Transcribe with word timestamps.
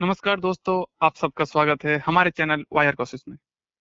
नमस्कार 0.00 0.40
दोस्तों, 0.40 0.84
आप 1.02 1.16
सबका 1.16 1.44
स्वागत 1.44 1.84
है 1.84 1.96
हमारे 1.98 2.30
चैनल 2.30 2.64
वायर 2.72 2.94
कोशिश 2.94 3.22
में, 3.28 3.36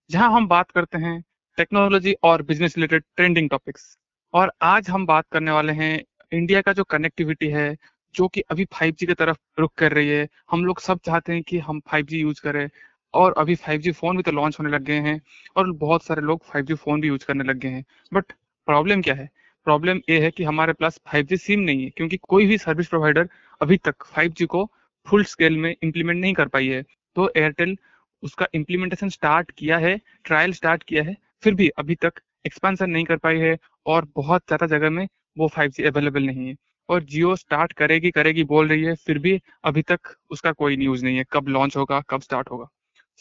जहाँ 0.10 0.32
हम 0.32 0.48
बात 0.48 0.72
करते 0.72 0.98
हैं 0.98 1.24
टेक्नोलॉजी 1.58 2.14
और 2.24 2.42
बिज़नेस 2.42 2.76
रिलेटेड 2.78 3.04
ट्रेंडिंग 3.16 3.50
टॉपिक्स। 3.50 3.98
और 4.34 4.52
आज 4.62 4.90
हम 4.90 5.06
बात 5.06 5.26
करने 5.32 5.52
वाले 5.52 5.74
हैं 5.74 6.04
इंडिया 6.32 6.62
का 6.62 6.74
जो 6.74 6.84
कनेक्टिविटी 6.84 7.48
है, 7.48 7.76
जो 8.16 8.28
कि 8.28 8.42
अभी 8.42 8.66
5G 8.66 9.06
की 9.06 9.14
तरफ़ 9.14 9.38
रुक 9.60 9.74
कर 9.78 9.94
रही 9.94 10.10
है। 10.10 10.28
हम 10.52 10.66
लोग 10.66 10.80
सब 10.80 11.00
चाहते 11.06 11.34
हैं 11.34 11.44
कि 11.44 11.60
हम 11.60 11.80
5G 11.92 12.14
यूज़ 12.14 12.42
करें, 12.42 12.70
और 13.14 13.34
अभी 13.38 13.56
5G 13.56 13.92
फ़ोन 13.92 14.18
भी 14.18 14.24
तो 14.24 14.32
लॉन्च 14.32 14.58
होने 14.60 14.70
लग 14.70 14.84
गए 14.84 15.00
हैं, 15.00 15.22
और 15.58 15.72
बहुत 15.72 16.04
सारे 16.04 16.22
लोग 16.22 16.44
5G 16.46 16.76
फ़ोन 16.76 17.02
भी 17.02 17.08
यूज़ 17.08 17.26
करने 17.26 17.44
लग 17.44 17.58
गए 17.58 17.70
हैं। 17.70 17.86
बट 18.14 18.32
प्रॉब्लम 18.68 19.02
क्या 19.02 19.16
है? 19.16 19.30
प्रॉब्लम 19.68 20.02
ये 20.10 20.20
है 20.20 20.32
कि 20.32 20.44
हमारे 20.44 20.74
पास 20.74 21.00
5G 21.14 21.38
सिम 21.38 21.60
नहीं 21.60 21.84
है, 21.84 21.90
क्योंकि 21.90 22.18
कोई 22.18 22.46
भी 22.46 22.58
सर्विस 22.58 22.88
प्रोवाइडर 22.88 23.30
अभी 23.62 23.78
तक 23.78 24.06
5G 24.18 24.46
को 24.46 24.70
फुल 25.10 25.24
स्केल 25.24 25.58
में 25.58 25.76
इम्प्लीमेंट 25.84 26.20
नहीं 26.22 26.34
कर 26.34 26.48
पाई 26.48 26.68
है। 26.68 26.84
तो 27.16 27.32
एयरटेल 27.38 27.78
उसका 28.24 28.48
इम्प्लीमेंटेशन 28.56 29.10
स्टार्ट 29.10 29.52
किया 29.52 29.78
है 29.78 30.00
ट्रायल 30.26 30.54
स्टार्ट 30.54 30.84
किया 30.84 31.04
है, 31.04 31.16
फिर 31.44 31.54
भी 31.54 31.68
अभी 31.70 31.96
तक 31.96 32.20
एक्सपेंशन 32.46 32.90
नहीं 32.90 33.06
कर 33.06 33.18
पाई 33.18 33.38
है 33.38 33.58
और 33.86 34.08
बहुत 34.16 34.42
ज़्यादा 34.48 34.68
जगह 34.68 34.90
में 34.90 35.08
वो 35.38 35.48
5G 35.48 35.84
अवेलेबल 35.84 36.24
नहीं 36.24 36.48
है। 36.48 36.56
और 36.90 37.04
जियो 37.04 37.36
स्टार्ट 37.36 37.74
करेगी 37.74 38.12
करेगी, 38.12 38.44
बोल 38.44 38.68
रही 38.68 38.84
है, 38.84 38.96
फिर 38.96 39.20
भी 39.20 39.40
अभी 39.64 39.82
तक 39.82 40.00
उसका 40.30 40.52
कोई 40.52 40.78
न्यूज़ 40.78 41.04
नहीं 41.06 41.18
है, 41.18 41.24
कब 41.32 41.48
लॉन्च 41.48 41.78
होगा, 41.78 42.02
कब 42.10 42.22
स्टार्ट 42.22 42.52
होगा। 42.52 42.68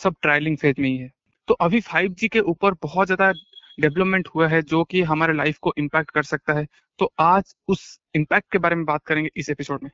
सब 0.01 0.15
ट्रायलिंग 0.23 0.57
फ़ेज़ 0.57 0.81
में 0.81 0.89
ही 0.89 0.97
है। 0.97 1.11
तो 1.49 1.55
अभी 1.55 1.81
5G 1.81 2.29
के 2.29 2.41
ऊपर 2.41 2.75
बहुत 2.83 3.07
ज़्यादा 3.07 3.33
डेवलपमेंट 3.81 4.29
हुआ 4.29 4.49
है, 4.49 4.63
जो 4.63 4.85
कि 4.85 5.03
हमारे 5.03 5.33
लाइफ 5.33 5.59
को 5.59 5.75
इम्पैक्ट 5.79 6.11
कर 6.11 6.23
सकता 6.23 6.53
है। 6.53 6.67
तो 6.99 7.13
आज 7.21 7.55
उस 7.69 8.01
इम्पैक्ट 8.15 8.53
के 8.53 8.59
बारे 8.59 8.77
में 8.77 8.85
बात 8.85 9.05
करेंगे 9.07 9.31
इस 9.37 9.51
एपिसोड 9.51 9.85
में। 9.85 9.91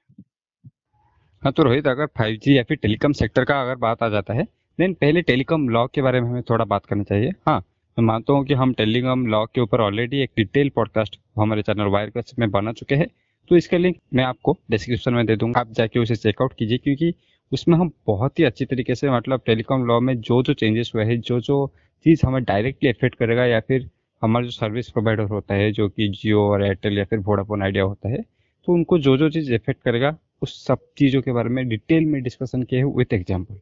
हाँ 1.45 1.53
तो 1.53 1.63
रोहित, 1.63 1.87
अगर 1.87 2.07
5G 2.09 2.49
या 2.49 2.63
फिर 2.63 2.77
टेलीकॉम 2.83 3.13
सेक्टर 3.13 3.45
का 3.45 3.61
अगर 3.63 3.75
बात 3.77 4.03
आ 4.03 4.09
जाता 4.09 4.35
है 4.35 4.45
देन 4.79 4.93
पहले 4.95 5.23
टेलीकॉम 5.23 5.69
लॉ 5.69 5.87
के 5.87 6.03
बारे 6.03 6.21
में 6.21 6.29
हमें 6.29 6.43
थोड़ा 6.51 6.65
बात 6.65 6.87
करना 6.87 7.03
चाहिए। 7.03 7.31
हाँ 7.47 7.59
मैं 7.97 8.05
मानता 8.05 8.33
हूँ 8.33 8.45
कि 8.45 8.55
हम 8.55 8.73
टेलीकॉम 8.75 9.27
लॉ 9.27 9.45
के 9.47 9.61
ऊपर 9.61 9.81
ऑलरेडी 9.81 10.23
एक 10.23 10.31
डिटेल 10.37 10.71
पॉडकास्ट 10.77 11.19
हमारे 11.39 11.63
चैनल 11.63 11.91
वायर 11.93 12.23
में 12.39 12.51
बना 12.51 12.73
चुके 12.73 12.95
हैं। 12.95 13.07
तो 13.51 13.57
इसका 13.57 13.79
लिंक 13.79 13.97
मैं 14.15 14.25
आपको 14.25 14.57
डिस्क्रिप्शन 14.71 15.15
में 15.15 15.25
दे 15.27 15.37
दूँगा। 15.37 15.61
आप 15.61 15.73
जाके 15.73 15.99
उसे 15.99 16.17
चेकआउट 16.17 16.53
कीजिए, 16.59 16.79
क्योंकि 16.79 17.13
उसमें 17.53 17.77
हम 17.79 17.91
बहुत 18.07 18.39
ही 18.39 18.45
अच्छी 18.45 18.65
तरीके 18.65 18.95
से 18.95 19.11
मतलब 19.11 19.43
टेलीकॉम 19.47 19.85
लॉ 19.87 20.01
में 20.01 20.15
जो 20.21 20.43
जो 20.43 20.55
चेंजेस 20.55 20.93
हुए 20.95 21.05
हैं, 21.05 21.21
जो 21.21 21.41
जो 21.41 21.67
चीज़ 22.07 22.27
हमें 22.27 22.43
डायरेक्टली 22.45 22.91
इफ़ेक्ट 22.91 23.19
करेगा 23.19 23.45
या 23.47 23.61
फिर 23.61 23.89
हमारा 24.23 24.45
जो 24.45 24.51
सर्विस 24.53 24.91
प्रोवाइडर 24.91 25.25
होता 25.27 25.55
है, 25.55 25.71
जो 25.73 25.89
कि 25.89 26.09
जियो 26.13 26.49
और 26.49 26.65
एयरटेल 26.65 26.99
या 26.99 27.05
फिर 27.05 27.19
वोडाफोन 27.21 27.63
आइडिया 27.63 27.85
होता 27.85 28.09
है 28.09 28.25
तो 28.69 28.73
उनको 28.73 28.99
जो 28.99 29.17
जो 29.17 29.29
चीज़ 29.31 29.53
इफ़ेक्ट 29.55 29.83
करेगा 29.83 30.17
उस 30.45 30.65
सब 30.67 30.79
चीज़ों 30.99 31.23
के 31.23 31.33
बारे 31.33 31.49
में 31.49 31.69
डिटेल 31.69 32.07
में 32.07 32.23
डिस्कशन 32.23 32.63
किए 32.63 32.79
हैं 32.79 32.95
विथ 32.97 33.13
एग्ज़ाम्पल 33.15 33.59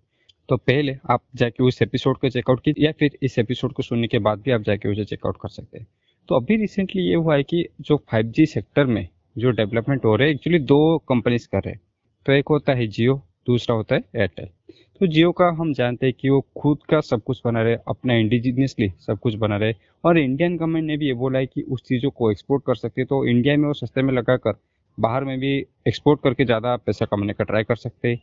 तो 0.49 0.57
पहले 0.59 0.97
आप 1.11 1.23
जाके 1.35 1.65
उस 1.65 1.83
एपिसोड 1.83 2.19
को 2.19 2.29
चेकआउट 2.31 2.61
कीजिए, 2.61 2.85
या 2.85 2.93
फिर 2.93 3.19
इस 3.23 3.39
एपिसोड 3.39 3.73
को 3.73 3.83
सुनने 3.83 4.07
के 4.07 4.19
बाद 4.21 4.41
भी 4.41 4.51
आप 4.51 4.63
जाके 4.63 4.89
उसे 4.89 5.05
चेकआउट 5.05 5.37
कर 5.43 5.49
सकते 5.51 5.79
हैं। 5.79 5.87
तो 6.29 6.35
अभी 6.35 6.57
रिसेंटली 6.57 7.03
ये 7.03 7.15
हुआ 7.17 7.37
है 7.37 7.43
कि 7.45 7.67
जो 7.81 7.97
5G 8.13 8.47
सेक्टर 8.49 8.87
में 8.87 9.07
जो 9.37 9.51
डेवलपमेंट 9.53 10.05
हो 10.05 10.15
रहे 10.17 10.29
हैं 10.29 10.35
एक्चुअली 10.35 10.59
दो 10.61 10.99
कंपनीज़ 11.09 11.49
कर 11.49 11.59
रहे 11.59 11.73
हैं। 11.73 11.81
तो 12.27 12.33
एक 12.33 12.49
होता 12.51 12.73
है 12.73 12.87
जियो 12.89 13.15
दूसरा 13.47 13.77
होता 13.77 13.95
है 13.95 14.03
एयरटेल 14.17 14.49
तो 15.01 15.07
जियो 15.07 15.31
का 15.33 15.47
हम 15.59 15.73
जानते 15.75 16.07
हैं 16.07 16.15
कि 16.19 16.29
वो 16.29 16.41
खुद 16.59 16.79
का 16.91 17.01
सब 17.03 17.23
कुछ 17.23 17.41
बना 17.45 17.63
रहे, 17.63 17.77
अपना 17.89 18.15
इंडिजिनियसली 18.15 18.89
सब 19.01 19.19
कुछ 19.19 19.35
बना 19.37 19.57
रहे। 19.57 19.75
और 20.05 20.19
इंडियन 20.19 20.57
गवर्नमेंट 20.57 20.87
ने 20.87 20.97
भी 20.97 21.07
ये 21.07 21.15
बोला 21.15 21.39
है 21.39 21.47
कि 21.47 21.63
उस 21.63 21.83
चीज़ों 21.85 22.11
को 22.11 22.31
एक्सपोर्ट 22.31 22.65
कर 22.67 22.75
सकते 22.75 23.05
तो 23.05 23.25
इंडिया 23.27 23.57
में 23.57 23.67
वो 23.67 23.73
सस्ते 23.75 24.03
में 24.03 24.13
लगाकर 24.15 24.55
बाहर 24.99 25.25
में 25.25 25.39
भी 25.41 25.55
एक्सपोर्ट 25.89 26.21
करके 26.23 26.45
ज़्यादा 26.45 26.77
पैसा 26.77 27.07
कमाने 27.07 27.33
का 27.33 27.45
ट्राई 27.45 27.65
कर 27.65 27.77
सकते 27.77 28.19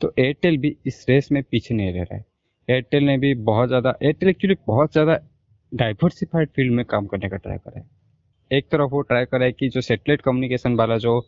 तो 0.00 0.12
एयरटेल 0.18 0.56
भी 0.58 0.76
इस 0.86 1.04
रेस 1.08 1.28
में 1.32 1.42
पीछे 1.42 1.74
नहीं 1.74 1.92
रह 1.92 2.02
रहा 2.02 2.16
है। 2.16 2.24
एयरटेल 2.68 3.04
ने 3.04 3.16
भी 3.18 3.34
बहुत 3.44 3.68
ज़्यादा 3.68 3.94
एयरटेल 4.02 4.28
एक्चुअली 4.28 4.56
बहुत 4.66 4.92
ज़्यादा 4.92 5.18
डाइवर्सिफाइड 5.72 6.48
फ़ील्ड 6.48 6.72
में 6.72 6.84
काम 6.84 7.06
करने 7.06 7.28
का 7.28 7.36
ट्राई 7.36 7.58
करा 7.58 7.78
है। 7.78 7.88
एक 8.50 8.68
तरफ़ 8.70 8.90
वो 8.90 9.00
ट्राई 9.02 9.24
करा 9.24 9.44
है 9.44 9.52
कि 9.52 9.68
जो 9.68 9.80
सेटेलाइट 9.80 10.20
कम्युनिकेशन 10.20 10.74
वाला 10.76 10.96
जो 10.98 11.20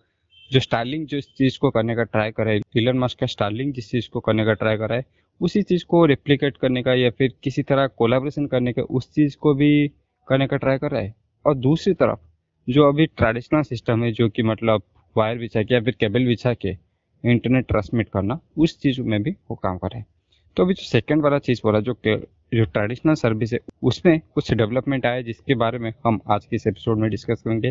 जो 0.51 0.61
स्टार्लिंग 0.61 1.07
जो 1.07 1.21
चीज़ 1.21 1.59
को 1.59 1.71
करने 1.71 1.95
का 1.97 2.03
ट्राई 2.05 2.31
करे 2.31 2.61
इलन 2.77 2.99
मस्क 2.99 3.19
का 3.19 3.27
स्टार्लिंग 3.27 3.73
जिस 3.73 3.91
चीज़ 3.91 4.09
को 4.11 4.21
करने 4.21 4.45
का 4.45 4.53
ट्राई 4.55 4.77
करा 4.77 4.97
है, 4.97 5.05
उसी 5.41 5.63
चीज़ 5.63 5.85
को 5.85 6.05
रेप्लिकेट 6.07 6.57
करने 6.57 6.83
का 6.83 6.95
या 6.95 7.11
फिर 7.11 7.33
किसी 7.45 7.63
तरह 7.63 7.87
कोलाब्रेशन 7.89 8.47
करने 8.47 8.73
का 8.73 8.83
उस 8.83 9.11
चीज़ 9.15 9.37
को 9.37 9.55
भी 9.55 9.89
करने 10.29 10.47
का 10.47 10.57
ट्राई 10.57 10.79
कर 10.79 10.91
रहा 10.91 11.01
है। 11.01 11.15
और 11.45 11.55
दूसरी 11.57 11.95
तरफ़, 11.95 12.19
जो 12.69 12.89
अभी 12.89 13.07
ट्रेडिशनल 13.09 13.63
सिस्टम 13.65 14.05
है, 14.05 14.13
जो 14.13 14.29
कि 14.29 14.43
मतलब 14.43 14.83
वायर 15.17 15.39
बिछा 15.39 15.63
के 15.63 15.75
या 15.75 15.81
फिर 15.81 15.95
केबल 16.01 16.27
बिछा 16.27 16.53
के 16.55 16.77
इंटरनेट 17.25 17.67
ट्रांसमिट 17.69 18.09
करना, 18.09 18.39
उस 18.57 18.79
चीज़ 18.81 19.01
में 19.01 19.23
भी 19.23 19.31
वो 19.51 19.57
काम 19.57 19.79
कर 19.79 20.03
तो 20.57 20.63
अभी 20.63 20.75
जो 20.75 20.85
सेकंड 20.85 21.23
वाला 21.23 21.39
चीज़ 21.39 21.61
बोला, 21.65 21.81
जो 21.81 21.95
जो 22.53 22.65
ट्रेडिशनल 22.65 23.15
सर्विस 23.15 23.53
है, 23.53 23.59
उसमें 23.83 24.21
कुछ 24.35 24.53
डेवलपमेंट 24.55 25.07
आया 25.07 25.21
जिसके 25.23 25.55
बारे 25.55 25.79
में 25.79 25.93
हम 26.07 26.21
आज 26.31 26.45
के 26.47 26.57
इस 26.57 26.67
एपिसोड 26.67 26.99
में 26.99 27.09
डिस्कस 27.11 27.43
करेंगे। 27.43 27.71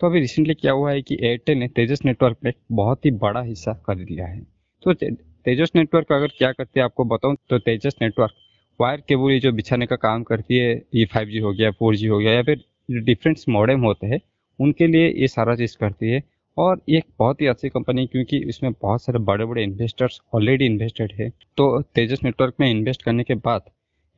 तो 0.00 0.06
अभी 0.06 0.20
रिसेंटली 0.20 0.54
क्या 0.54 0.72
हुआ 0.72 0.92
है 0.92 1.02
कि 1.02 1.18
एयरटेल 1.22 1.58
ने 1.58 1.68
तेजस 1.68 2.04
नेटवर्क 2.04 2.36
में 2.44 2.52
बहुत 2.72 3.06
ही 3.06 3.10
बड़ा 3.18 3.42
हिस्सा 3.42 3.72
खरीद 3.86 4.10
लिया 4.10 4.26
है। 4.26 4.40
तो 4.82 4.92
तेजस 4.94 5.72
नेटवर्क 5.76 6.12
अगर 6.12 6.28
क्या 6.38 6.52
करती 6.52 6.80
है 6.80 6.84
आपको 6.84 7.04
बताऊँ 7.04 7.36
तो 7.50 7.58
तेजस 7.58 7.96
नेटवर्क 8.02 8.32
वायर 8.80 9.00
केबल 9.00 9.38
जो 9.40 9.52
बिछाने 9.52 9.86
का 9.86 9.96
काम 9.96 10.22
करती 10.22 10.58
है, 10.58 10.82
ये 10.94 11.04
फाइव 11.04 11.44
हो 11.44 11.52
गया 11.52 11.70
फोर 11.70 11.94
हो 12.08 12.18
गया, 12.18 12.32
या 12.32 12.42
फिर 12.42 12.64
जो 12.90 13.00
डिफरेंट 13.04 13.38
मॉडर्म 13.48 13.80
होते 13.80 14.06
हैं, 14.06 14.20
उनके 14.60 14.86
लिए 14.86 15.08
ये 15.10 15.28
सारा 15.28 15.56
चीज़ 15.56 15.76
करती 15.78 16.10
है। 16.10 16.22
और 16.60 16.80
एक 16.88 17.04
बहुत 17.18 17.40
ही 17.40 17.46
अच्छी 17.46 17.68
कंपनी 17.68 18.06
क्योंकि 18.06 18.38
इसमें 18.38 18.72
बहुत 18.72 19.02
सारे 19.02 19.18
बड़े 19.18 19.44
बड़े 19.44 19.62
इन्वेस्टर्स 19.62 20.20
ऑलरेडी 20.34 20.66
इन्वेस्टेड 20.66 21.12
है। 21.12 21.30
तो 21.56 21.82
तेजस 21.82 22.18
नेटवर्क 22.24 22.54
में 22.60 22.70
इन्वेस्ट 22.70 23.02
करने 23.02 23.24
के 23.24 23.34
बाद 23.34 23.62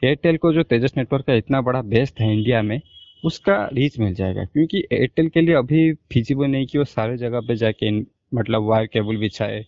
एयरटेल 0.03 0.37
को 0.37 0.53
जो 0.53 0.63
तेजस 0.63 0.93
नेटवर्क 0.97 1.27
का 1.27 1.35
इतना 1.35 1.61
बड़ा 1.61 1.83
बेस्ट 1.83 2.21
है 2.21 2.33
इंडिया 2.33 2.63
में, 2.63 2.81
उसका 3.25 3.69
रीच 3.73 3.99
मिल 3.99 4.15
जाएगा। 4.15 4.45
क्योंकि 4.45 4.85
एयरटेल 4.93 5.29
के 5.29 5.41
लिए 5.41 5.55
अभी 5.55 5.93
फिजिबल 5.93 6.47
नहीं 6.47 6.67
कि 6.67 6.79
वो 6.79 6.85
सारे 6.85 7.17
जगह 7.17 7.41
पे 7.41 7.57
जाके 7.57 7.91
मतलब 8.35 8.63
वायर 8.63 8.87
केबल 8.87 9.17
बिछाए। 9.17 9.67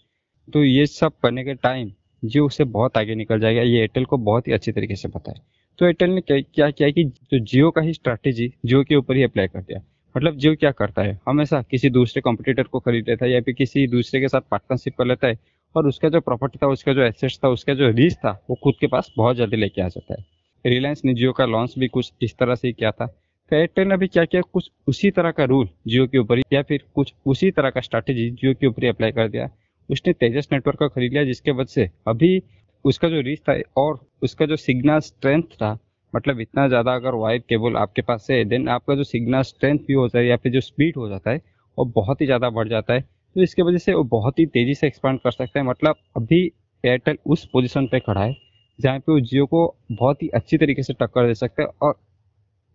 तो 0.53 0.65
ये 0.65 0.87
सब 0.87 1.13
करने 1.23 1.45
के 1.45 1.55
टाइम 1.55 1.93
जियो 2.25 2.47
उससे 2.47 2.65
बहुत 2.65 2.99
आगे 2.99 3.15
निकल 3.15 3.41
जाएगा। 3.41 3.63
ये 3.63 3.79
एयरटेल 3.79 4.05
को 4.05 4.19
बहुत 4.19 4.49
ही 4.49 4.53
अच्छी 4.53 4.73
तरीके 4.73 4.97
से 4.97 5.09
पता 5.09 5.31
है। 5.31 5.37
तो 5.79 5.87
एयरटेल 5.87 6.11
ने 6.11 6.21
क्या, 6.21 6.71
किया 6.71 6.91
कि 6.91 7.05
जो 7.05 7.39
जियो 7.39 7.71
का 7.71 7.83
ही 7.83 7.93
स्ट्रैटेजी 7.93 8.53
जियो 8.65 8.85
के 8.85 8.97
ऊपर 8.97 9.17
ही 9.17 9.23
अप्लाई 9.23 9.47
कर 9.47 9.61
दिया। 9.61 9.81
मतलब 10.17 10.37
जियो 10.37 10.55
क्या 10.55 10.71
करता 10.71 11.03
है? 11.03 11.19
हमेशा 11.29 11.63
किसी 11.63 11.91
दूसरे 11.91 12.21
कॉम्पिटिटर 12.21 12.63
को 12.63 12.81
खरीद 12.81 13.09
लेता 13.09 13.25
है 13.25 13.33
या 13.33 13.41
फिर 13.41 13.55
किसी 13.55 13.87
दूसरे 13.87 14.21
के 14.21 14.29
साथ 14.29 14.41
पार्टनरशिप 14.41 14.95
कर 14.99 15.05
लेता 15.05 15.27
है 15.27 15.39
और 15.75 15.87
उसका 15.87 16.09
जो 16.09 16.21
प्रॉपर्टी 16.21 16.59
था, 16.63 16.67
उसका 16.67 16.93
जो 16.93 17.03
एसेट्स 17.03 17.39
था, 17.45 17.49
उसका 17.49 17.75
जो 17.75 17.91
रीच 17.91 18.15
था, 18.15 18.45
वो 18.51 18.59
खुद 18.63 18.75
के 18.81 18.87
पास 18.87 19.13
बहुत 19.17 19.37
जल्दी 19.37 19.57
लेके 19.57 19.83
आ 19.83 19.89
जाता 19.89 20.15
है। 20.15 20.25
रिलायंस 20.67 21.03
ने 21.05 21.15
जियो 21.15 21.33
का 21.33 21.45
लॉन्च 21.45 21.75
भी 21.79 21.89
कुछ 21.89 22.13
इस 22.23 22.37
तरह 22.39 22.55
से 22.55 22.73
किया 22.73 22.91
था। 22.91 23.07
तो 23.51 23.57
एयरटेल 23.57 23.89
ने 23.89 23.97
भी 23.97 24.07
क्या 24.07 24.25
किया? 24.25 24.43
कुछ 24.43 24.71
उसी 24.87 25.11
तरह 25.11 25.31
का 25.31 25.45
रूल 25.45 25.69
जियो 25.87 26.07
के 26.07 26.19
ऊपर 26.19 26.39
या 26.53 26.63
फिर 26.63 26.85
कुछ 26.95 27.15
उसी 27.27 27.51
तरह 27.51 27.71
का 27.71 27.81
स्ट्रैटेजी 27.81 28.31
जियो 28.31 28.55
के 28.55 28.67
ऊपर 28.67 28.87
अप्लाई 28.87 29.13
कर 29.13 29.29
दिया। 29.29 29.51
उसने 29.91 30.13
तेजस 30.13 30.49
नेटवर्क 30.53 30.79
का 30.79 30.89
खरीद 30.89 31.13
लिया, 31.13 31.25
जिसके 31.25 31.51
वजह 31.51 31.73
से 31.75 31.91
अभी 32.09 32.43
उसका 32.85 33.09
जो 33.09 33.21
रीच 33.21 33.41
था 33.41 33.61
और 33.77 33.99
उसका 34.23 34.47
जो 34.47 34.57
सिग्नल 34.57 34.99
स्ट्रेंथ 34.99 35.43
था 35.43 35.79
मतलब 36.15 36.41
इतना 36.41 36.67
ज़्यादा 36.69 36.95
अगर 36.95 37.15
वायर 37.17 37.39
केबल 37.41 37.77
आपके 37.77 38.03
पास 38.03 38.27
है 38.31 38.45
देन 38.45 38.69
आपका 38.71 38.95
जो 38.95 39.05
सिग्नल 39.05 39.43
स्ट्रेंथ 39.45 39.79
भी 39.79 39.93
हो 39.95 40.09
जाए 40.09 40.25
या 40.25 40.37
फिर 40.37 40.53
जो 40.53 40.61
स्पीड 40.61 40.97
हो 40.97 41.09
जाता 41.09 41.31
है, 41.31 41.41
वो 41.79 41.85
बहुत 41.95 42.21
ही 42.21 42.27
ज़्यादा 42.27 42.51
बढ़ 42.51 42.69
जाता 42.69 42.95
है। 42.95 43.01
तो 43.01 43.43
इसके 43.43 43.63
वजह 43.63 43.79
से 43.79 43.95
वो 43.95 44.03
बहुत 44.11 44.39
ही 44.39 44.47
तेज़ी 44.49 44.75
से 44.75 44.87
एक्सपांड 44.87 45.19
कर 45.21 45.31
सकता 45.33 45.59
है। 45.61 45.67
मतलब 45.67 45.97
अभी 46.17 46.41
एयरटेल 46.85 47.19
उस 47.27 47.45
पोजिशन 47.53 47.87
पर 47.87 47.99
खड़ा 48.01 48.21
है, 48.21 48.37
जहाँ 48.79 48.99
पे 48.99 49.13
वो 49.13 49.21
जियो 49.23 49.47
को 49.47 49.67
बहुत 49.93 50.23
ही 50.23 50.29
अच्छी 50.31 50.59
तरीके 50.59 50.83
से 50.83 50.93
टक्कर 50.95 51.27
दे 51.27 51.35
सकता 51.35 51.63
है 51.63 51.69
और 51.83 51.95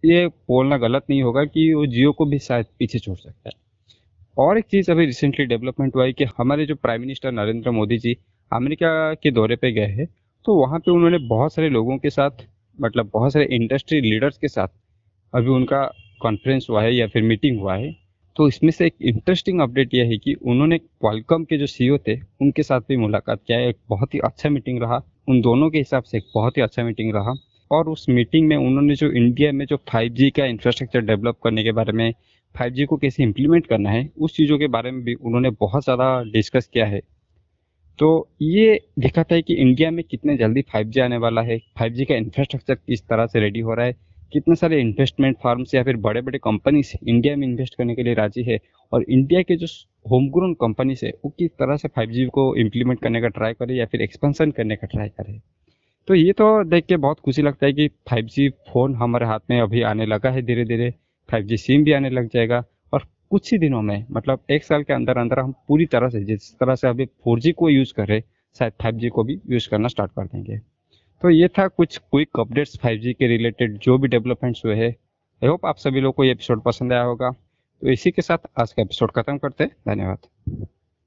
ये 0.03 0.27
बोलना 0.27 0.77
गलत 0.77 1.05
नहीं 1.09 1.21
होगा 1.23 1.43
कि 1.45 1.73
वो 1.73 1.85
जियो 1.87 2.11
को 2.11 2.25
भी 2.25 2.39
शायद 2.39 2.65
पीछे 2.79 2.99
छोड़ 2.99 3.17
सकता 3.17 3.49
है। 3.49 3.57
और 4.37 4.57
एक 4.57 4.65
चीज़ 4.65 4.91
अभी 4.91 5.05
रिसेंटली 5.05 5.45
डेवलपमेंट 5.45 5.95
हुआ 5.95 6.05
है 6.05 6.13
कि 6.13 6.25
हमारे 6.37 6.65
जो 6.65 6.75
prime 6.75 7.01
minister 7.01 7.31
Narendra 7.31 7.71
Modi 7.71 7.97
ji 7.97 8.15
America 8.51 9.13
के 9.13 9.31
दौरे 9.31 9.55
पे 9.55 9.71
गए 9.71 9.87
हैं 9.93 10.07
तो 10.45 10.55
वहाँ 10.55 10.79
पे 10.79 10.91
उन्होंने 10.91 11.17
बहुत 11.27 11.53
सारे 11.53 11.69
लोगों 11.69 11.97
के 11.97 12.09
साथ 12.09 12.45
मतलब 12.81 13.09
बहुत 13.13 13.33
सारे 13.33 13.45
इंडस्ट्री 13.45 14.01
लीडर्स 14.01 14.37
के 14.37 14.47
साथ 14.47 14.67
अभी 15.33 15.49
उनका 15.49 15.83
कॉन्फ्रेंस 16.21 16.67
हुआ 16.69 16.83
है 16.83 16.95
या 16.95 17.07
फिर 17.07 17.23
मीटिंग 17.23 17.59
हुआ 17.59 17.75
है 17.75 18.09
तो 18.35 18.47
इसमें 18.47 18.71
से 18.71 18.85
एक 18.85 18.93
इंटरेस्टिंग 19.01 19.61
अपडेट 19.61 19.93
यह 19.93 20.05
है 20.05 20.17
कि 20.17 20.33
उन्होंने 20.33 20.77
क्वालकॉम 20.77 21.43
के 21.43 21.57
जो 21.57 21.65
सीईओ 21.65 21.97
थे, 21.97 22.15
उनके 22.41 22.63
साथ 22.63 22.81
भी 22.81 22.97
मुलाकात 22.97 23.39
किया। 23.47 23.59
एक 23.59 23.77
बहुत 23.89 24.13
ही 24.13 24.19
अच्छा 24.19 24.49
मीटिंग 24.49 24.81
रहा। 24.81 25.01
उन 25.27 25.41
दोनों 25.41 25.69
के 25.69 25.77
हिसाब 25.77 26.03
से 26.03 26.17
एक 26.17 26.23
बहुत 26.35 26.57
ही 26.57 26.61
अच्छा 26.61 26.83
मीटिंग 26.83 27.13
रहा। 27.13 27.33
और 27.71 27.89
उस 27.89 28.05
मीटिंग 28.09 28.47
में 28.47 28.55
उन्होंने 28.57 28.95
जो 28.95 29.11
इंडिया 29.11 29.51
में 29.51 29.65
जो 29.65 29.77
5G 29.93 30.29
का 30.29 30.45
इंफ्रास्ट्रक्चर 30.45 31.01
डेवलप 31.01 31.39
करने 31.43 31.63
के 31.63 31.71
बारे 31.71 31.91
में 31.91 32.13
5G 32.55 32.85
को 32.85 32.97
कैसे 32.97 33.23
इम्प्लीमेंट 33.23 33.67
करना 33.67 33.89
है, 33.89 34.09
उस 34.17 34.35
चीज़ों 34.35 34.59
के 34.59 34.67
बारे 34.67 34.91
में 34.91 35.03
भी 35.03 35.13
उन्होंने 35.13 35.49
बहुत 35.49 35.83
ज़्यादा 35.83 36.23
डिस्कस 36.23 36.69
किया 36.73 36.85
है। 36.85 37.01
तो 37.99 38.29
ये 38.41 38.79
दिखाता 38.99 39.35
है 39.35 39.41
कि 39.41 39.53
इंडिया 39.53 39.89
में 39.91 40.03
कितने 40.03 40.35
जल्दी 40.37 40.61
5G 40.75 40.99
आने 40.99 41.17
वाला 41.17 41.41
है 41.41 41.57
5G 41.79 42.05
का 42.05 42.15
इंफ्रास्ट्रक्चर 42.15 42.75
किस 42.75 43.01
तरह 43.01 43.25
से 43.25 43.39
रेडी 43.39 43.59
हो 43.59 43.73
रहा 43.73 43.85
है, 43.85 43.95
कितने 44.33 44.55
सारे 44.55 44.79
इन्वेस्टमेंट 44.81 45.37
फार्म्स 45.43 45.73
या 45.75 45.83
फिर 45.83 45.97
बड़े 45.97 46.21
बड़े 46.21 46.39
कंपनीज़ 46.39 46.93
इंडिया 47.03 47.35
में 47.35 47.47
इन्वेस्ट 47.47 47.75
करने 47.75 47.95
के 47.95 48.03
लिए 48.03 48.13
राज़ी 48.13 48.43
है, 48.43 48.59
और 48.91 49.03
इंडिया 49.03 49.41
के 49.41 49.55
जो 49.55 49.67
होम 50.05 50.29
ग्रोन 50.29 50.53
कंपनीज़ 50.53 51.05
है, 51.05 51.11
वो 51.25 51.33
किस 51.39 51.51
तरह 51.51 51.77
से 51.77 51.87
फाइव 51.87 52.29
को 52.33 52.55
इम्प्लीमेंट 52.55 53.01
करने 53.01 53.21
का 53.21 53.27
ट्राई 53.29 53.53
करे 53.53 53.75
या 53.75 53.85
फिर 53.85 54.01
एक्सपेंशन 54.01 54.51
करने 54.51 54.75
का 54.75 54.87
ट्राई 54.87 55.09
करे। 55.09 55.39
तो 56.07 56.15
ये 56.15 56.31
तो 56.33 56.63
देख 56.63 56.85
के 56.85 56.97
बहुत 56.97 57.19
खुशी 57.19 57.41
लगता 57.41 57.65
है 57.65 57.73
कि 57.73 57.87
फाइव 58.09 58.49
फ़ोन 58.69 58.95
हमारे 58.95 59.25
हाथ 59.25 59.39
में 59.49 59.59
अभी 59.61 59.81
आने 59.83 60.05
लगा 60.05 60.29
है 60.29 60.41
धीरे 60.41 60.65
धीरे 60.65 60.93
फाइव 61.29 61.55
सिम 61.57 61.83
भी 61.83 61.91
आने 61.91 62.09
लग 62.09 62.29
जाएगा 62.33 62.63
कुछ 63.29 63.51
ही 63.51 63.57
दिनों 63.57 63.81
में 63.81 64.05
मतलब 64.11 64.39
एक 64.49 64.63
साल 64.63 64.83
के 64.83 64.93
अंदर 64.93 65.17
अंदर 65.17 65.39
हम 65.39 65.53
पूरी 65.67 65.85
तरह 65.85 66.09
से, 66.09 66.23
जिस 66.23 66.53
तरह 66.59 66.75
से 66.75 66.87
अभी 66.87 67.05
फोर 67.05 67.41
को 67.51 67.69
यूज़ 67.69 67.93
कर 67.93 68.07
रहे 68.07 68.21
शायद 68.59 68.73
फाइव 68.81 69.09
को 69.09 69.23
भी 69.23 69.41
यूज़ 69.49 69.69
करना 69.69 69.87
स्टार्ट 69.87 70.11
कर 70.11 70.25
देंगे। 70.25 70.57
तो 71.21 71.29
ये 71.29 71.47
था 71.47 71.67
कुछ 71.67 71.97
क्विक 71.97 72.29
अपडेट्स 72.39 72.79
5G 72.85 73.13
के 73.13 73.27
रिलेटेड 73.27 73.77
जो 73.77 73.97
भी 73.97 74.07
डेवलपमेंट्स 74.07 74.65
हुए 74.65 74.75
हैं। 74.75 74.95
आई 75.43 75.47
होप 75.47 75.65
आप 75.65 75.77
सभी 75.77 75.99
लोग 75.99 76.15
को 76.15 76.23
ये 76.23 76.31
एपिसोड 76.31 76.61
पसंद 76.61 76.93
आया 76.93 77.01
होगा। 77.01 77.29
तो 77.81 77.89
इसी 77.89 78.11
के 78.11 78.21
साथ 78.21 78.37
आज 78.61 78.73
का 78.73 78.81
एपिसोड 78.81 79.11
खत्म 79.11 79.37
करते 79.37 79.63
हैं। 79.63 79.71
धन्यवाद। 79.87 80.17